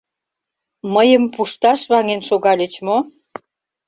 —Мыйым 0.93 1.23
пушташ 1.33 1.81
ваҥен 1.91 2.21
шогальыч 2.27 2.73
мо? 2.85 2.97